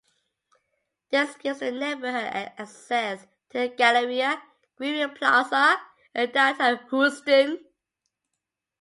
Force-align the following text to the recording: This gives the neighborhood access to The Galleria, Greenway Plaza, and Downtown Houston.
This 1.11 1.35
gives 1.35 1.59
the 1.59 1.71
neighborhood 1.71 2.31
access 2.57 3.21
to 3.51 3.59
The 3.59 3.67
Galleria, 3.67 4.41
Greenway 4.75 5.13
Plaza, 5.13 5.77
and 6.15 6.33
Downtown 6.33 6.79
Houston. 6.89 7.63